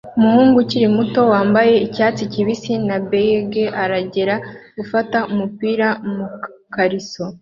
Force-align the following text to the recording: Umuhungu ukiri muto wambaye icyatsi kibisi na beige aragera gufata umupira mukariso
Umuhungu 0.17 0.55
ukiri 0.63 0.87
muto 0.97 1.21
wambaye 1.31 1.73
icyatsi 1.85 2.23
kibisi 2.33 2.73
na 2.87 2.97
beige 3.09 3.65
aragera 3.83 4.35
gufata 4.77 5.17
umupira 5.31 5.87
mukariso 6.15 7.23